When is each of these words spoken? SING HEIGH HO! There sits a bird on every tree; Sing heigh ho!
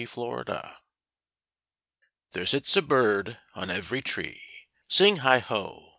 SING 0.01 0.07
HEIGH 0.07 0.15
HO! 0.15 0.75
There 2.31 2.45
sits 2.47 2.75
a 2.75 2.81
bird 2.81 3.37
on 3.53 3.69
every 3.69 4.01
tree; 4.01 4.41
Sing 4.87 5.17
heigh 5.17 5.37
ho! 5.37 5.89